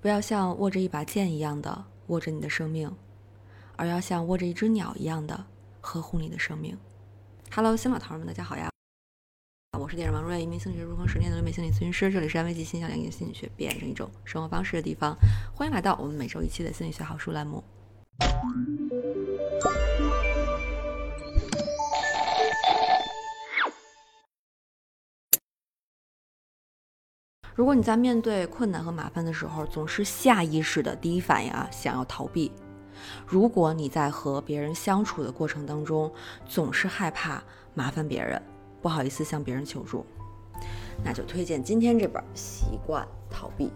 [0.00, 2.90] 不要像握着一把剑一样的握着你的生命，
[3.76, 5.44] 而要像握着一只鸟一样的
[5.82, 6.74] 呵护你的生命。
[7.54, 8.70] Hello，新老头们，大家好呀！
[9.78, 15.14] 我是电视王瑞，一名心理学入坑十年的留美心理咨询师，这里是安慰剂心想两性心理学变成一种生活方式的地方。
[15.54, 17.62] 欢迎来到我们每周一期的心理学好书栏目。
[27.60, 32.50] 如果你在面对困难和麻烦的时候，总是下意识的第一反应啊，想要逃避；
[33.26, 36.10] 如果你在和别人相处的过程当中，
[36.48, 38.40] 总是害怕麻烦别人，
[38.80, 40.06] 不好意思向别人求助，
[41.04, 43.66] 那就推荐今天这本《习惯逃避》。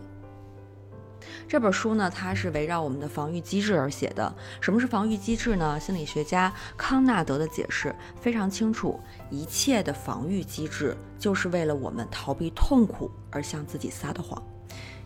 [1.47, 4.35] 这本书呢，它是围绕我们的防御机制而写的。
[4.61, 5.79] 什么是防御机制呢？
[5.79, 8.99] 心理学家康纳德的解释非常清楚：
[9.31, 14.43] 一切的防御机制就是为了我们逃避痛苦而向自己撒的谎。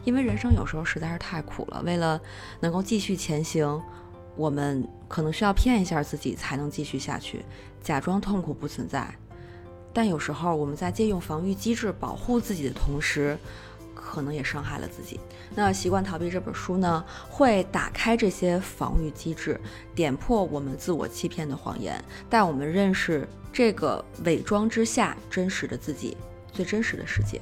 [0.05, 2.20] 因为人生有时候实在是太苦了，为了
[2.60, 3.82] 能够继续前行，
[4.37, 7.45] 我们可能需要骗一下自己才能继续下去，
[7.82, 9.12] 假装痛苦不存在。
[9.93, 13.37] 但有时候我们在借用防御机制保护自己的同时，
[14.09, 15.20] 可能也伤害了自己。
[15.54, 19.60] 那《习惯逃避》这本书呢，会打开这些防御机制，
[19.95, 26.16] 点破我们自我欺骗的谎言，带我们认识这个伪装之下真实的自己，
[26.52, 27.40] 最真实的世界。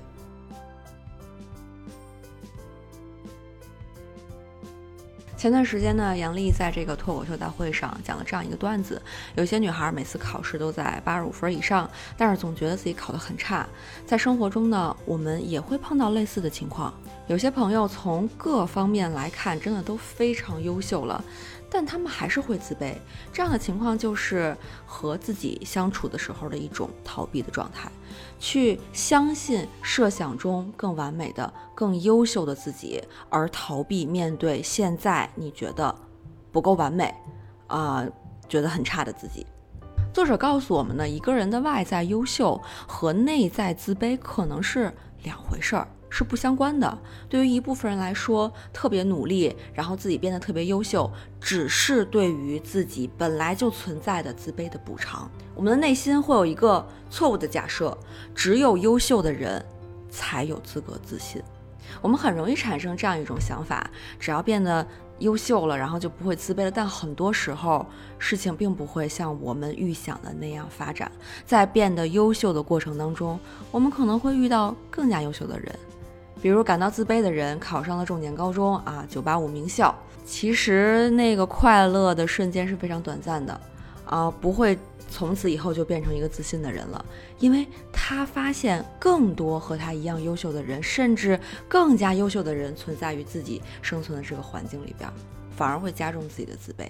[5.37, 9.01] 前段时间呢，杨笠在这个脱口秀大会上讲了这样一个段子：
[9.35, 13.67] 有些女孩每次考试都在八十五分以上，但是总觉得自己考得很差。
[14.07, 16.93] 在生活中呢，我们也会碰到类似的情况。
[17.27, 21.23] 有些朋友从各方面来看，真的都非常优秀了。
[21.79, 22.95] 但他们还是会自卑，
[23.31, 27.93] 这样的情况就是和自己相处的时候的一种逃避的状态，
[28.39, 35.95] 去相信设想中更完美的、更优秀的自己，而逃避面对现在你觉得
[36.51, 37.15] 不够完美，
[37.67, 38.07] 啊，
[38.49, 39.47] 觉得很差的自己。
[40.15, 44.91] 作者告诉我们呢，一个人的外在优秀和内在自卑可能是
[45.25, 45.87] 两回事儿。
[46.09, 46.99] 是不相关的。
[47.29, 55.31] 对于一部分人来说，特别努力，然后自己变得特别优秀，只是对于自己本来就存在的自卑的补偿。
[55.55, 57.97] 我们的内心会有一个错误的假设：
[58.35, 59.65] 只有优秀的人
[60.11, 61.43] 才有资格自信。
[62.03, 63.89] 我们很容易产生这样一种想法：
[64.19, 64.87] 只要变得
[65.21, 66.71] 优秀了，然后就不会自卑了。
[66.71, 67.87] 但很多时候，
[68.19, 71.11] 事情并不会像我们预想的那样发展。
[71.47, 73.39] 在变得优秀的过程当中，
[73.71, 75.75] 我们可能会遇到更加优秀的人。
[76.41, 83.61] 比如感到自卑的人考上了重点高中啊，九八五名校，其实那个快乐的瞬间是非常短暂的，
[84.05, 87.05] 啊，不会从此以后就变成一个自信的人了，
[87.39, 91.39] 因为他发现更多和他一样优秀的人，甚至
[91.69, 95.11] 更加优秀的人存在于自己生存的这个环境里边，
[95.57, 96.87] 反而会加重自己的自卑。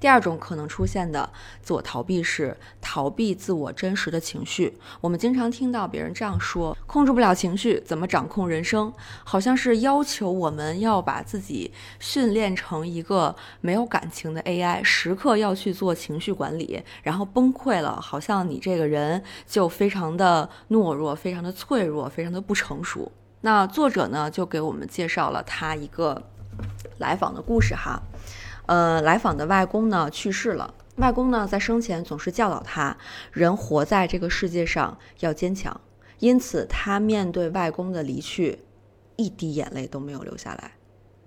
[0.00, 1.30] 第二种可能出现的
[1.62, 4.76] 自我逃避是逃避自我真实的情绪。
[5.00, 8.92] 我们经常听到别人这样说：“控制不了情绪，怎么掌控人生？”
[9.24, 23.10] 好像是要求我们要把自己训练成一个没有感情的 AI，时刻要去做情绪管理，然后崩溃了，好像你这个人就非常的懦弱、非常的脆弱、非常的不成熟。
[23.42, 26.20] 那作者呢，就给我们介绍了他一个
[26.98, 28.00] 来访的故事哈。
[28.66, 30.74] 呃，来访的外公呢去世了。
[30.96, 32.96] 外公呢在生前总是教导他，
[33.32, 35.80] 人活在这个世界上要坚强。
[36.18, 38.58] 因此，他面对外公的离去，
[39.16, 40.72] 一滴眼泪都没有流下来，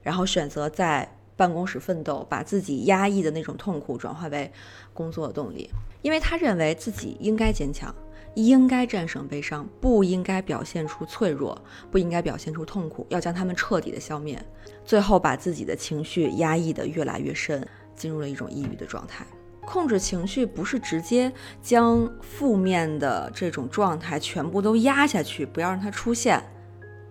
[0.02, 4.52] 然后选择在办公室奋斗，把自己压抑的那种痛苦转化为
[4.94, 5.70] 工作的动力。
[6.02, 7.94] 因为他认为自己应该坚强。
[8.36, 11.60] 应该战胜悲伤，不应该表现出脆弱，
[11.92, 14.42] 不应该表现出痛苦，要将他们彻底的消灭，
[14.86, 19.26] 最后把自己的情绪压抑得越来越深，进入了一种抑郁的状态。
[19.66, 21.32] 控制情绪不是直接
[21.62, 26.42] 将负面的这种状态全部都压下去，不要让它出现，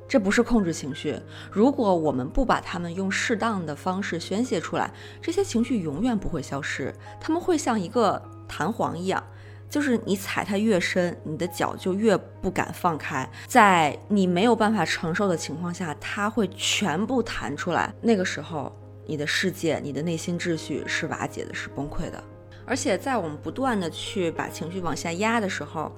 [0.09, 1.17] 这不是控制情绪。
[1.53, 9.23] 如果我们不把它们用适当的方式宣泄出来，这些情绪永远不会消失，他们会像一个弹簧一样。
[9.69, 13.29] 就是你踩它越深，你的脚就越不敢放开。
[13.47, 17.93] 在你没有办法承受的情况下，它会全部弹出来。
[18.01, 18.75] 那个时候，
[19.07, 22.23] 你的世界、你的内心秩序是瓦解的，是崩溃的。
[22.65, 25.91] 而且，在我们不断的去把情绪往下压的时候，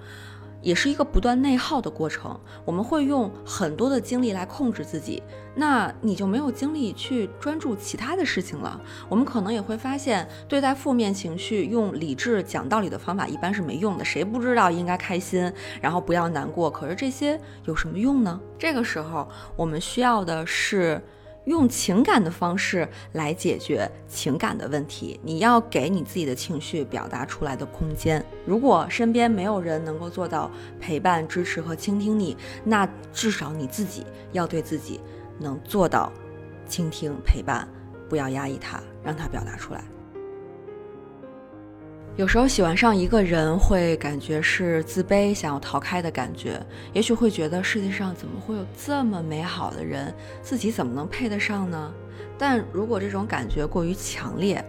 [0.62, 5.22] 也是一个不断内耗的过程，我们会用很多的精力来控制自己，
[5.54, 8.80] 那你就没有精力去专注其他的事情了。
[9.08, 14.04] 我们可能也会发现，对待负面情绪，用理智讲道理的方法一般是没用的。
[14.04, 16.70] 谁不知道应该开心，然后不要难过？
[16.70, 18.38] 可是这些有什么用呢？
[18.58, 21.02] 这个时候，我们需要的是
[21.44, 28.24] 用情感的方式来解决情感的问题，你要给你自己的情绪表达出来的空间。
[28.46, 35.00] 如果身边没有人能够做到陪伴、支持和倾听你，那至少你自己要对自己
[35.38, 36.12] 能做到
[36.66, 37.66] 倾听、陪伴，
[38.08, 39.82] 不要压抑他，让他表达出来。
[42.16, 46.60] 有时候喜欢上一个人，会感觉是自卑、想要逃开的感觉。
[46.92, 50.12] 也许会觉得世界上怎么会有这么美好的人，
[50.42, 51.92] 自己怎么能配得上呢？
[52.36, 54.62] 但如果这种感觉过于强烈，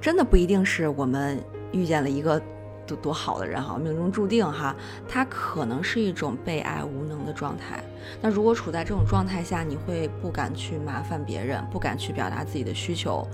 [0.00, 1.42] 真的不一定是我们
[1.72, 2.40] 遇见了一个。
[2.86, 4.74] 多多好的人哈，命中注定哈，
[5.08, 7.82] 他可能是一种被爱无能的状态。
[8.20, 13.26] 那如果处在这种状态下，你会不敢去麻烦别人，不敢去表达自己的需求，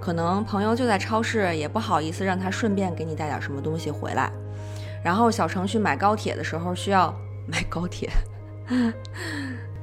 [0.00, 4.30] 可能朋友就在超市，也不好意思让他顺便给你带点什么东西回来。
[5.02, 7.12] 然后小程序买高铁的时候需要
[7.46, 8.08] 买高铁。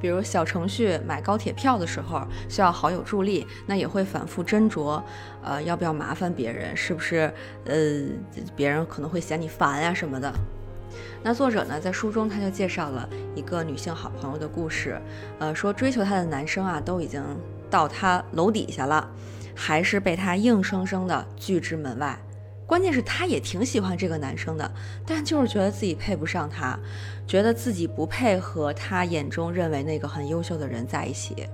[0.02, 5.02] 比如小程序买高铁票的时候需要好友助力，那也会反复斟酌，
[5.44, 6.76] 呃，要不要麻烦别人？
[6.76, 7.32] 是不是
[7.66, 7.76] 呃，
[8.56, 10.32] 别人可能会嫌你烦呀什么的？
[11.22, 15.00] 那作者呢，在书中他就介绍了一个女性好朋友的故事，
[15.38, 17.22] 呃，说追求她的男生啊都已经
[17.70, 19.08] 到她楼底下了，
[19.54, 22.18] 还是被她硬生生的拒之门外。
[22.70, 24.72] 关键是她也挺喜欢这个男生的，
[25.04, 26.78] 但就是觉得自己配不上他，
[27.26, 31.48] 觉得自己不配和他眼中认为那个很优秀的人在一起。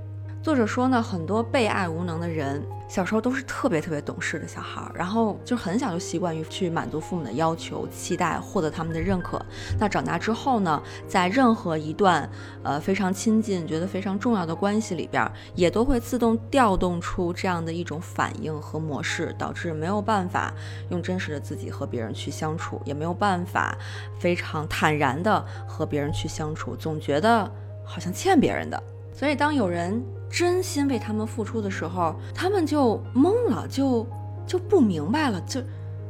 [0.45, 9.43] 作者说呢，很多被爱无能的人，小时候都是特别特别懂事的小孩儿，然后就很小就习惯于去满足父母的要求、期待，获得他们的认可。
[9.79, 12.29] 那长大之后呢，在任何一段
[12.61, 20.53] 呃非常亲近、觉得非常重要的关系里边，也都会自动调动出这样的一种反应和模式，导致没有办法
[20.91, 23.75] 用真实的自己和别人去相处，也没有办法
[24.19, 27.51] 非常坦然的和别人去相处，总觉得
[27.83, 28.79] 好像欠别人的。
[29.11, 30.03] 所以当有人
[30.35, 34.05] 真心为他们付出的时候，他们就懵了，就
[34.45, 35.61] 就不明白了，就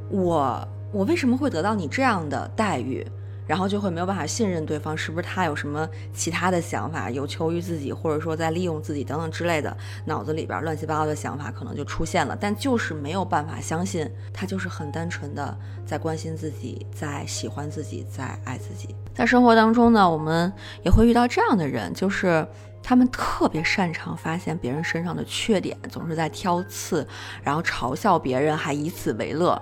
[0.10, 3.06] 我我为什么会得到你这样的待遇，
[3.46, 15.56] 然后就会没有办法信任对方，是不是他有什么其他的想法，有求于自己，或者说在利用自己等等之类的，脑子里边乱七八糟的想法可能就出现了，但就是没有办法相信他就是很单纯的
[15.86, 18.96] 在关心自己，在喜欢自己，在爱自己。
[19.14, 20.52] 在生活当中呢，我们
[20.82, 22.44] 也会遇到这样的人，就是。
[22.88, 27.06] 他们特别擅长发现别人身上的缺点，总是在挑刺，
[27.44, 29.60] 然后嘲笑别人，还以此为乐。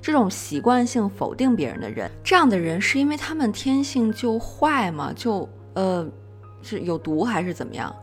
[0.00, 5.12] 这种习惯性否定别人的人，这样的人是因为他们天性就坏吗？
[5.14, 6.08] 就呃
[6.62, 7.94] 是有毒还是怎么样？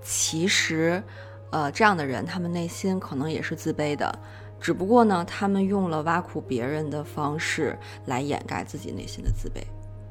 [0.00, 1.02] 其实，
[1.50, 4.16] 呃，这样的人他们内心可能也是自卑的，
[4.60, 7.76] 只不过呢，他们用了挖苦别人的方式
[8.06, 9.60] 来掩盖自己内心的自卑。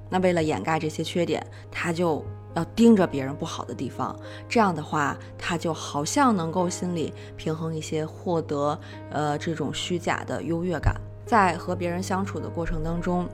[0.09, 1.41] 那为了掩盖这些缺点，
[1.71, 2.21] 他就。
[2.55, 4.17] 要盯着别人不好的地方，
[4.47, 8.79] 这样的话，他就好像能够心里平衡一些，获得
[9.09, 10.95] 呃这种虚假的优越感。
[11.25, 13.27] 在和别人相处的过程当中，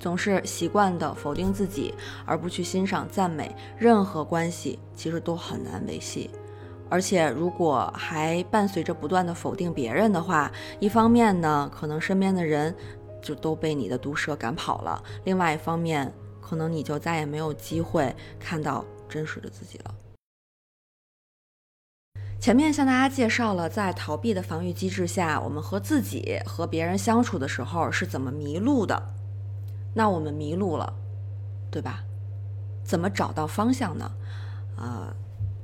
[0.00, 1.94] 总是习惯的否定自己，
[2.26, 6.28] 而不去欣赏赞美，任何关系其实都很难维系。
[6.90, 12.74] 而且，如果还伴随着不断的否定别人的话，一方面呢，可能身边的人
[13.22, 16.12] 就都被你的毒舌赶跑了；另外一方面，
[16.44, 19.94] 可能你就再也没有机会看到真实的自己了。
[22.38, 29.14] 前面向大家介绍了，在逃避的防御机制下，我们和自己和别人相处的时候是怎么迷路的。
[29.94, 30.92] 那我们迷路了，
[31.70, 32.04] 对吧？
[32.84, 34.10] 怎么找到方向呢？
[34.76, 35.14] 啊，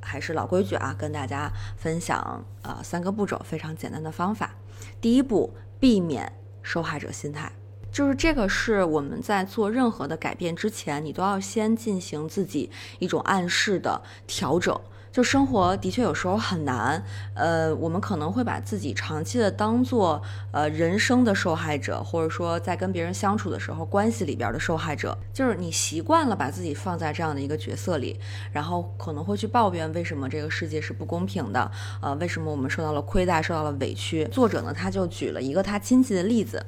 [0.00, 4.54] 还是老规矩啊，跟大家分享啊三个步骤，非常简单的方法。
[5.02, 6.32] 第一步，避免
[6.62, 7.52] 受害者心态。
[7.92, 14.78] 就是这个是我们在做任何的改变之前，你都要先进行自己一种暗示的调整。
[15.12, 17.04] 就生活的确有时候很难，
[17.34, 25.18] 呃，我们可能会把自己长期的当做呃人生的受害者，或者说在跟别人相处的时候关系里边的受害者。
[25.34, 28.20] 就是你习惯了把自己放在这样的一个角色里，
[28.52, 31.68] 然后可能会去抱怨为什么这个世界是不公平的，
[32.00, 34.24] 呃，为什么我们受到了亏待，受到了委屈。
[34.26, 36.64] 作者呢，他就举了一个他亲戚的例子。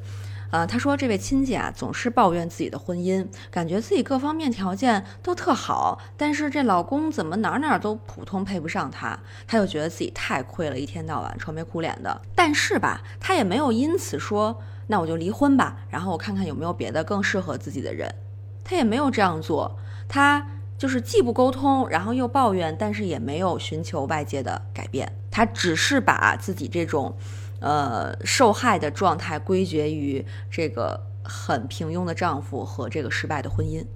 [0.52, 12.20] 呃，他说这位亲戚啊，总是抱怨自己的婚姻，感觉自己各方面条件都特好，但是这老公怎么哪哪都普通，配不上她，他就觉得自己太亏了，一天到晚愁眉苦脸的。
[12.34, 18.14] 但是吧，他也没有因此说那我就离婚吧，然后我看看有没有别的更适合自己的人，
[18.62, 27.16] 他也没有这样做，他就是既不沟通，然后又抱怨，但是也没有寻求外界的改变，他只是把自己这种。
[27.62, 33.86] 呃，受害的状态归结于这个很平庸的丈夫和这个失败的婚姻，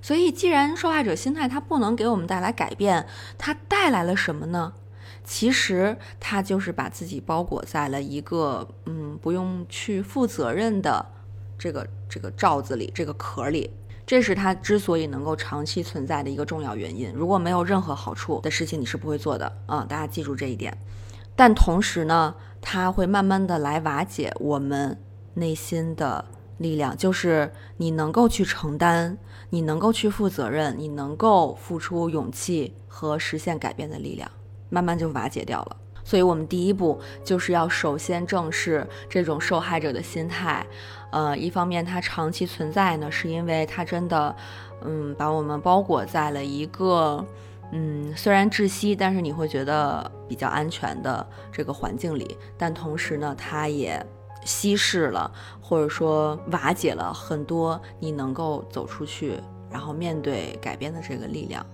[0.00, 4.72] 所以既然受害者心态它不能给我们带来改变，它带来了什么呢？
[5.22, 11.06] 其实它就是把自己包裹在了一个嗯不用去负责任的
[11.58, 13.70] 这个这个罩子里，这个壳里。
[14.06, 17.12] 这是它之所以能够长期存在的一个重要原因。
[17.12, 19.86] 如果没有任何好处的事情，你是不会做的啊！
[19.88, 20.76] 大家记住这一点。
[21.36, 24.98] 但同时呢，它会慢慢的来瓦解我们
[25.34, 26.24] 内心的
[26.58, 29.16] 力量，就是你能够去承担，
[29.48, 34.30] 你能够去负责任，你能够付出勇气和实现改变的力量，
[34.68, 35.76] 慢慢就瓦解掉了。
[36.02, 40.66] 所以，我们第一步就是要首先正视这种受害者的心态。
[41.12, 44.34] 呃，一方面它长期存在呢，是因为它真的，
[44.82, 47.24] 嗯，把我们包裹在了一个，
[47.72, 52.36] 嗯，虽然窒息，但是你会觉得比较安全的这个环境里。
[52.58, 54.04] 但同时呢，它也
[54.44, 59.38] 稀释了，或者说瓦解了很多你能够走出去，
[59.70, 61.64] 然后面对改变的这个力量。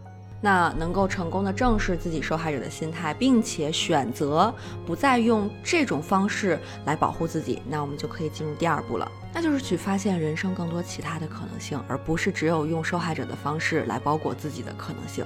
[0.42, 15.24] 那能够成功的正视自己受害者的心态，并且选择不再用这种方式来保护自己，那我们就可以进入第二步了，那就是去发现人生更多其他的可能性，而不是只有用受害者的方式来包裹自己的可能性。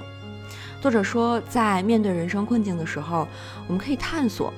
[0.81, 3.27] 作者说，在面对人生困境的时候，
[3.67, 4.51] 我们可以探索，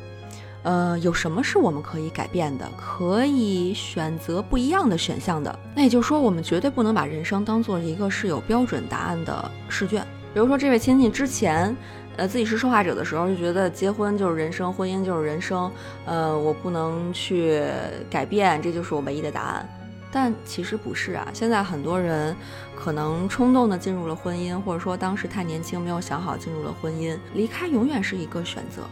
[0.63, 5.59] 呃，有什么是我们可以改变的，可以选择不一样的选项的。
[5.75, 10.01] 那也就是说，我们绝对不能把人生当做一个是有标准答案的试卷。
[10.33, 11.75] 比如说，这位亲戚之前，
[12.15, 15.69] 呃，自己是受害者的时候，就觉得结婚就是人生，婚姻就是人生，
[16.05, 17.61] 呃，我不能去
[18.09, 19.67] 改变，这就是我唯一的答案。
[20.13, 22.35] 但其实不是啊，现在很多人
[22.75, 28.83] 可能冲动的进入了婚姻，或者说当时太年轻没有想好进入了婚姻，离开永远是一个选择，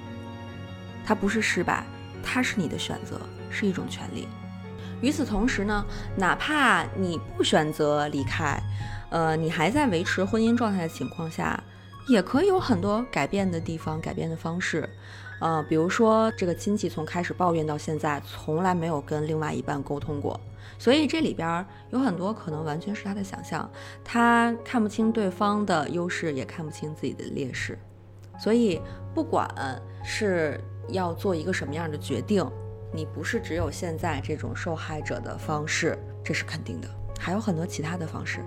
[1.05, 1.85] 它不是失败，
[2.23, 4.27] 它是你的选择，是一种权利。
[4.99, 5.85] 与此同时呢，
[6.15, 8.59] 哪怕你不选择离开。
[9.09, 11.61] 呃，你还在维持婚姻状态的情况下，
[12.07, 14.89] 也可以有很多改变的地方、改变的方式。
[15.39, 20.39] 呃，比如说这个亲戚从开始抱怨到现在，从来没有跟另外一半沟通过，
[20.81, 23.69] 所以这里边有很多可能完全是他的想象，
[24.03, 27.77] 他看不清对方的优势，也看不清自己的劣势。
[28.39, 28.81] 所以，
[29.13, 29.47] 不管
[30.03, 30.59] 是
[30.89, 32.43] 要做一个什么样的决定，
[32.91, 38.43] 你不是只有现在这种受害者的方式，这是肯定的，还有很多其他的方式。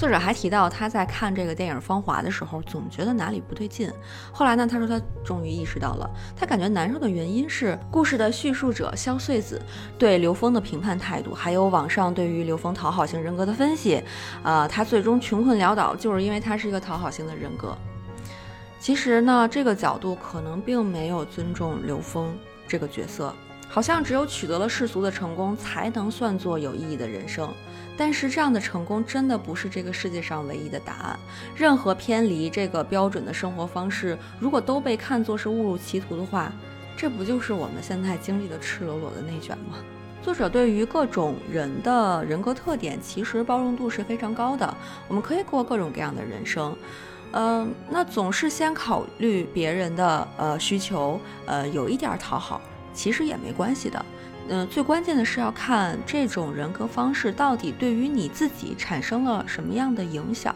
[0.00, 3.92] 作者还提到，他在看这个电影《芳华》的时候，总觉得哪里不对劲。
[4.32, 9.60] 后来呢，他说他终于意识到了，他感觉难受的原因是故事的叙述者萧穗子
[9.98, 14.02] 对刘峰的评判态度，还有网上对于刘峰讨好型人格的分析。
[14.42, 17.76] 呃，他最终穷困潦倒，就是因为他是一个讨好型的人格。
[18.78, 22.34] 其实呢，这个角度可能并没有尊重刘峰
[22.66, 23.34] 这个角色。
[23.72, 27.48] 好像只有取得了世俗的成功，才能算作有意义的人生。
[27.96, 31.18] 但是这样的成功真的不是这个世界上唯一的答案。
[31.54, 36.50] 任何偏离这个标准的生活方式，如果都被看作是误入歧途的话，
[36.96, 39.76] 这不就是我们现在经历的赤裸裸的内卷吗？
[40.22, 44.76] 作者对于各种人的人格特点，其实包容度是非常高的。
[45.06, 46.76] 我们可以过各种各样的人生，
[47.32, 52.60] 嗯，那总是先考虑别人的呃需求，呃，有一点讨好。
[53.00, 54.04] 其实也没关系的，
[54.50, 60.54] 嗯，最关键的是要看这种人格方式到底对于你自己产生了什么样的影响。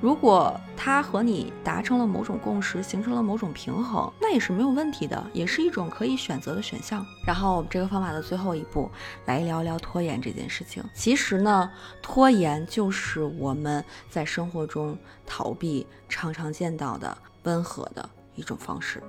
[0.00, 7.04] 如果他和你达成了某种共识，形成了某种平衡，那也是没有问题的，也是一种可以选择的选项。
[7.26, 8.90] 然后我们这个方法的最后一步，
[9.26, 10.82] 来聊聊拖延这件事情。
[10.94, 19.02] 其实呢，拖延就是我们在生活中逃避常常见到的温和的一种方式。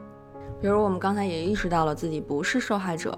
[0.61, 3.15] 比如我们刚才也意识到了自己不是受害者，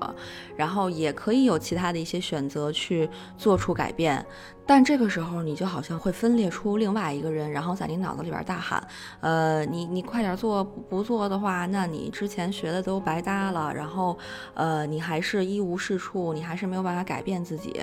[0.56, 4.26] 然后也可以有其他的一些选择去做出改变，
[4.66, 8.86] 但这个时候你就好像会分裂出另外一个人，然后在你脑子里边大喊
[9.22, 14.18] ：“呃，你你快点做，不做的话，那你之前学的都白搭了，然后，
[14.54, 17.82] 呃，你还是一无是处，你还是没有办法改变自己。”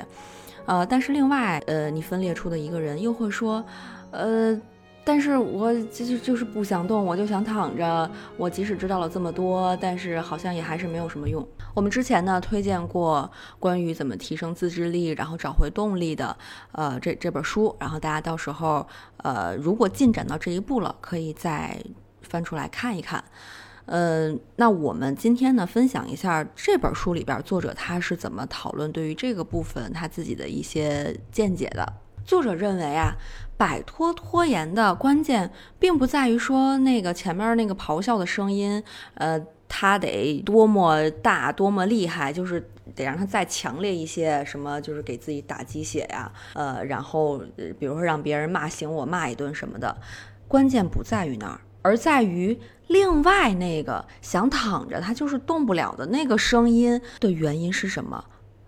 [0.66, 3.64] 呃，但是另外，呃，你分裂出的一个人又会说
[4.11, 4.61] ：“呃。”
[5.06, 8.11] 但是我就是就是不想动，我就想躺着。
[8.38, 11.46] 我即使知道了这么多，但是好像也还是没有什么用。
[11.75, 16.34] 我们之前呢推荐过关于怎么提升自制力，然后找回动力的，
[16.73, 17.76] 呃，这这本书。
[17.78, 18.87] 然后大家到时候，
[19.18, 21.78] 呃，如果进展到这一步了，可以再
[22.23, 23.23] 翻出来看一看。
[23.87, 31.92] 嗯，那我们今天呢分享一下这本书里边作者他是怎么讨论对于这个部分他自己的一些见解的。
[32.25, 33.12] 作者认为啊。
[33.56, 38.82] 摆脱拖延的关键，并不在于说那个前面那个咆哮的声音，
[39.14, 47.38] 呃，它得多么大、多么厉害，就是得让它再强烈一些，什么就是给自己打鸡血呀，呃，然后
[47.78, 49.96] 比如说让别人骂醒我，骂一顿什么的。
[50.46, 52.58] 关键不在于那儿，而在于
[52.88, 58.25] 另外那个想躺着他就是动不了的那个声音的原因是什么？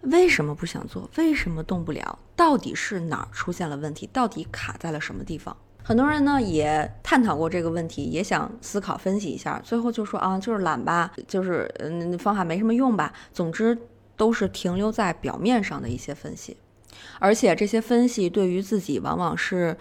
[0.07, 1.09] 为什么不想做？
[1.17, 2.19] 为什么动不了？
[2.35, 4.09] 到底是哪儿出现了问题？
[4.13, 5.57] 到底卡在了什么地方？
[5.83, 13.13] 很多人呢也探讨过这个问题，也想思考分析一下，最后就说啊，就是懒吧，就是嗯方法没什么用吧。
[13.33, 13.79] 总之
[14.17, 16.57] 都是停留在表面上的一些分析，
[17.21, 19.77] 而且这些分析对于自己往往是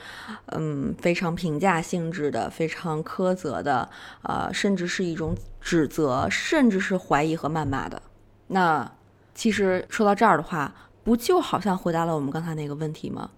[0.48, 3.89] 嗯非常评价性质的，非常苛责的，
[4.22, 8.01] 呃，甚至是一种指责，甚至是怀疑和谩骂的。
[8.48, 8.91] 那
[9.35, 10.73] 其实说到这儿的话，
[11.03, 13.29] 不就好像回答了我们刚才那个问题吗？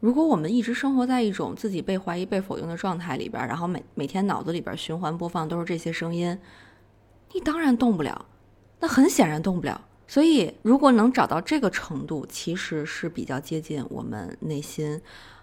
[0.00, 6.38] 如果我们一直生活在一种自己被怀疑、被否定的状态里边，然后每每天脑子里边循环播放都是这些声音，
[7.32, 8.26] 你当然动不了。
[8.80, 9.80] 那很显然动不了。
[10.08, 15.00] 所以，如果能找到这个程度，其实是比较接近我们内心，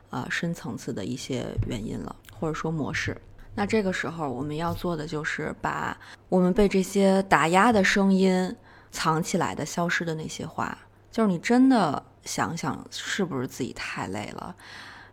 [0.09, 3.15] 呃，深层次的一些原因了，或者说模式。
[3.55, 8.53] 那这个时候，我们要做的就是把我们被这些打压的声音
[8.91, 10.77] 藏起来的、消失的那些话，
[11.11, 12.03] 就是你真的。
[12.27, 14.53] 想想是不是自己太累了，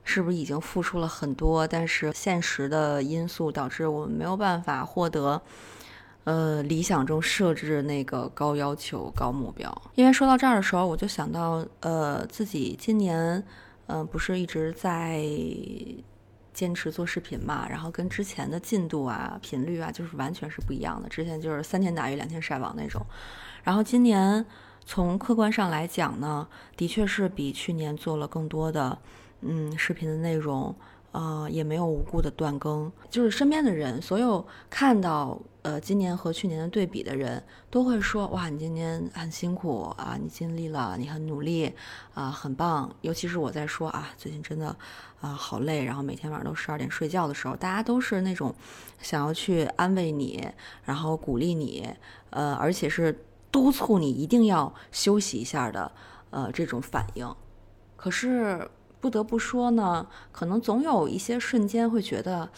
[0.02, 5.40] 是不是已经付出了很多，但是现实的因素导致我们没有办法获得，
[6.24, 9.72] 呃，理想中设置那个高要求、高目标。
[9.94, 13.40] 因为说到这儿的时候，我就想到，呃，自己今年，
[13.86, 15.22] 嗯，不是一直在
[16.54, 21.08] 坚持做视频嘛，然后跟之前的进度啊、频率啊，就是完全是不一样的。
[21.10, 23.04] 之前就是三天打鱼两天晒网那种，
[23.62, 24.46] 然后今年。
[24.86, 26.46] 从客观上来讲呢，
[26.76, 28.98] 的确是比去年做了更多的，
[29.40, 30.76] 嗯，视频的内容，
[31.14, 32.90] 呃，也没有无故的断更。
[33.08, 37.40] 就是身边的人，所有看到呃今年和去年的对比的人，
[37.70, 41.72] 都会说，哇，你今年很辛苦啊，你尽力了，你很努力，
[42.14, 42.92] 啊，很棒。
[43.02, 44.76] 尤其是我在说啊，最近真的
[45.20, 48.52] 啊好累，然后每天晚上都十二点睡觉的时候，大家都是那种
[49.00, 50.46] 想要去安慰你，
[50.84, 51.88] 然后鼓励你，
[52.30, 53.24] 呃，而且是。
[53.54, 55.92] 督促你一定要休息一下的，
[56.30, 57.32] 呃，这种反应。
[57.94, 58.68] 可是
[59.04, 62.48] 不得不说呢，可能总有一些瞬间会觉得，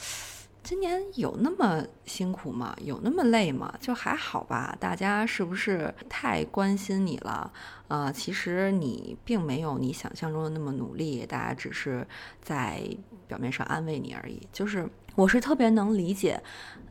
[0.62, 2.72] 今年有那么辛苦吗？
[2.80, 3.74] 有那么累吗？
[3.80, 4.76] 就还好吧。
[4.78, 7.52] 大家是不是太关心你了？
[7.88, 12.06] 呃，其实你并没有你想象中的那么努力，大家只是
[12.40, 12.80] 在
[13.26, 14.40] 表面上安慰你而已。
[14.52, 16.40] 就是我是特别能理解。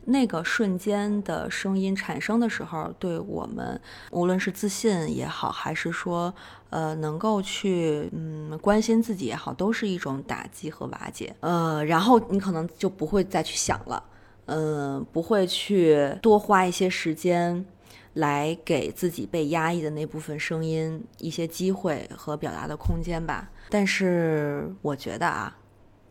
[0.07, 3.79] 那个瞬间的声音产生的时候，对我们
[4.11, 6.31] 无论是自信也好，还是说
[6.69, 11.35] 呃能够去嗯关心自己也好，都是一种打击和瓦解。
[11.39, 14.03] 呃，然后你可能就不会再去想了，
[14.45, 17.65] 嗯，不会去多花一些时间
[18.13, 23.49] 来给自己被压抑的那部分声音一些机会和表达的空间吧。
[23.71, 25.57] 但是我觉得啊。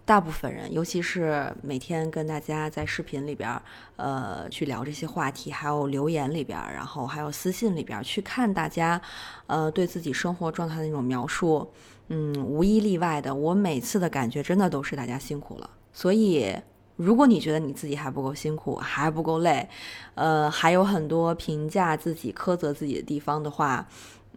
[0.07, 3.61] 大部分人，尤其是每天跟大家在视频里边，
[3.97, 9.01] 呃，去聊这些话题，还有留言里边，然后还有私信里边去看大家，
[9.47, 11.71] 呃，对自己生活状态的那种描述，
[12.09, 15.71] 嗯，无一例外的，我每次的感觉真的都是大家辛苦了。
[15.93, 16.55] 所以，
[16.97, 19.67] 如果你觉得你自己还不够辛苦，还不够累，
[20.15, 23.89] 呃，还有很多评价自己、苛责自己的地方的话，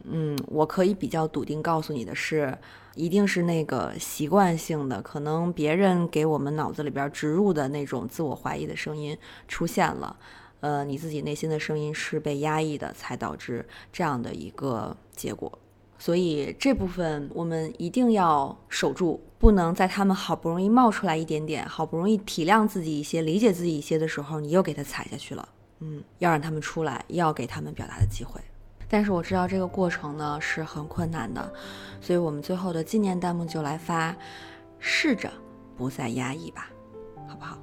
[0.03, 2.57] 嗯，我可以比较笃定告诉你的是。
[2.95, 9.15] 一定是那个习惯性的，可能别人给我们脑子里边植入的那种自我怀疑的声音
[9.47, 10.17] 出现了，
[10.62, 15.60] 呃，你自己内心的声音是被压抑的，才导致这样的一个结果。
[15.99, 25.47] 所以这部分我们一定要守住，不能在他们好不容易冒出来一点点，好不容易体谅自己一些、理解自己一些的时候，你又给他踩下去了。
[25.81, 28.41] 嗯，要让他们出来，要给他们表达的机会。
[28.89, 31.52] 但是我知道这个过程呢是很困难的，
[32.00, 34.15] 所以我们最后的纪念弹幕就来发，
[34.80, 35.32] 试着
[35.76, 36.69] 不再压抑吧，
[37.28, 37.58] 好不好？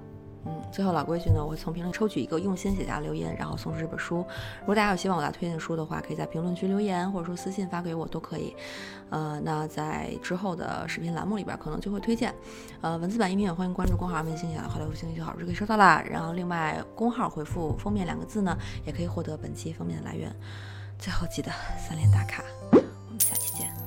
[0.46, 4.18] 嗯，最后老规矩呢，我会从评论抽取一个用心写下留言，然后送出这本书。
[4.60, 8.54] 如果大家有希望我来推荐书的话，可以在评论区留言，或者说私信发给我都可以。
[9.08, 12.34] 呃，那在之后的视频栏目里边可能就会推荐。
[12.82, 16.04] 呃，文字版音频也欢迎关注公号“文心写的好来复信息就好，就可以收到啦。
[16.06, 20.30] 然后另外公号回复“封面”两个字呢，也可以获得本期封面的来源。
[21.04, 23.83] 最后记得三连打卡，我们下期见。